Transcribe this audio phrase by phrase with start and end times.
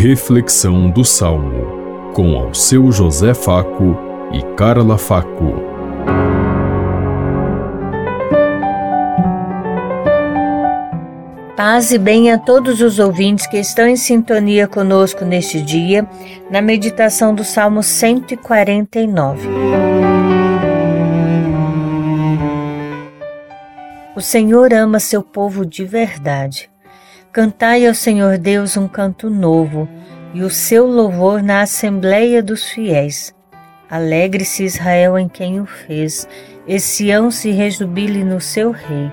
[0.00, 3.98] Reflexão do Salmo, com ao seu José Faco
[4.32, 5.54] e Carla Faco.
[11.56, 16.08] Paz e bem a todos os ouvintes que estão em sintonia conosco neste dia,
[16.48, 19.48] na meditação do Salmo 149.
[24.14, 26.70] O Senhor ama seu povo de verdade.
[27.38, 29.88] Cantai ao Senhor Deus um canto novo,
[30.34, 33.32] e o seu louvor na assembleia dos fiéis.
[33.88, 36.28] Alegre-se Israel em quem o fez,
[36.66, 39.08] e Sião se rejubile no seu rei.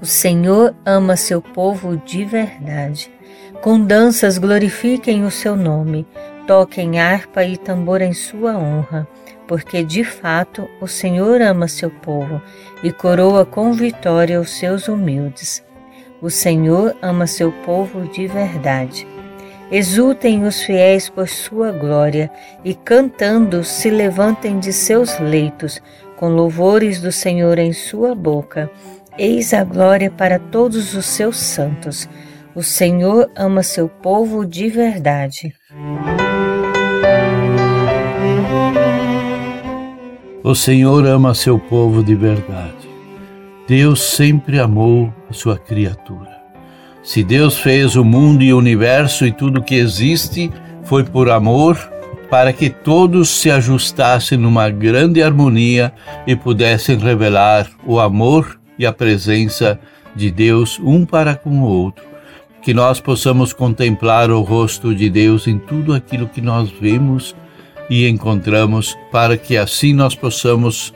[0.00, 3.12] O Senhor ama seu povo de verdade.
[3.60, 6.06] Com danças glorifiquem o seu nome,
[6.46, 9.06] toquem harpa e tambor em sua honra
[9.46, 12.40] porque de fato o Senhor ama seu povo
[12.84, 15.68] e coroa com vitória os seus humildes.
[16.22, 19.06] O Senhor ama seu povo de verdade.
[19.72, 22.30] Exultem os fiéis por sua glória
[22.64, 25.80] e cantando se levantem de seus leitos,
[26.16, 28.70] com louvores do Senhor em sua boca.
[29.16, 32.08] Eis a glória para todos os seus santos.
[32.54, 35.54] O Senhor ama seu povo de verdade.
[40.42, 42.79] O Senhor ama seu povo de verdade.
[43.70, 46.42] Deus sempre amou a sua criatura.
[47.04, 50.50] Se Deus fez o mundo e o universo e tudo que existe,
[50.82, 51.76] foi por amor,
[52.28, 55.92] para que todos se ajustassem numa grande harmonia
[56.26, 59.78] e pudessem revelar o amor e a presença
[60.16, 62.04] de Deus um para com o outro.
[62.62, 67.36] Que nós possamos contemplar o rosto de Deus em tudo aquilo que nós vemos
[67.88, 70.92] e encontramos, para que assim nós possamos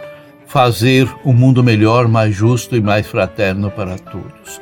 [0.55, 4.61] fazer um mundo melhor, mais justo e mais fraterno para todos.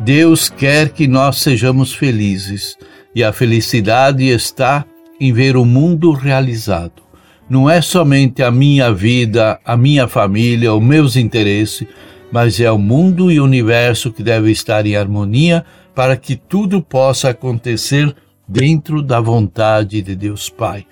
[0.00, 2.78] Deus quer que nós sejamos felizes
[3.14, 4.86] e a felicidade está
[5.20, 7.02] em ver o mundo realizado.
[7.46, 11.86] Não é somente a minha vida, a minha família, os meus interesses,
[12.32, 15.62] mas é o mundo e o universo que deve estar em harmonia
[15.94, 18.16] para que tudo possa acontecer
[18.48, 20.86] dentro da vontade de Deus Pai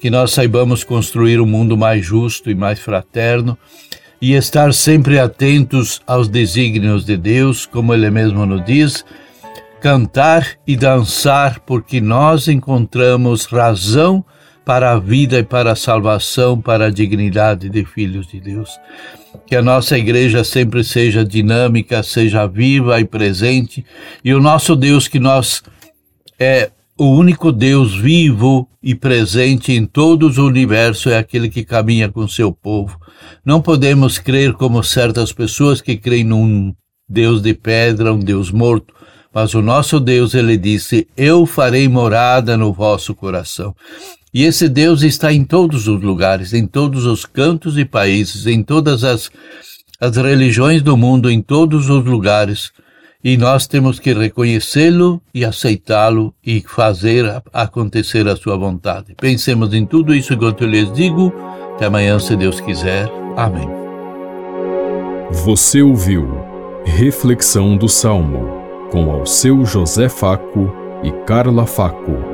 [0.00, 3.56] que nós saibamos construir um mundo mais justo e mais fraterno
[4.20, 9.04] e estar sempre atentos aos desígnios de Deus, como Ele mesmo nos diz,
[9.80, 14.24] cantar e dançar, porque nós encontramos razão
[14.64, 18.78] para a vida e para a salvação, para a dignidade de filhos de Deus.
[19.46, 23.84] Que a nossa igreja sempre seja dinâmica, seja viva e presente,
[24.22, 25.62] e o nosso Deus que nós
[26.38, 32.10] é, o único Deus vivo e presente em todos o universo é aquele que caminha
[32.10, 33.00] com seu povo.
[33.42, 36.74] Não podemos crer como certas pessoas que creem num
[37.08, 38.92] Deus de pedra, um Deus morto,
[39.32, 43.74] mas o nosso Deus, ele disse: Eu farei morada no vosso coração.
[44.34, 48.62] E esse Deus está em todos os lugares, em todos os cantos e países, em
[48.62, 49.30] todas as,
[49.98, 52.70] as religiões do mundo, em todos os lugares
[53.22, 59.14] e nós temos que reconhecê-lo e aceitá-lo e fazer acontecer a sua vontade.
[59.16, 61.32] Pensemos em tudo isso enquanto eu lhes digo.
[61.74, 63.10] Até amanhã, se Deus quiser.
[63.36, 63.68] Amém.
[65.30, 66.28] Você ouviu
[66.84, 68.60] Reflexão do Salmo
[68.90, 72.29] com ao seu José Faco e Carla Faco.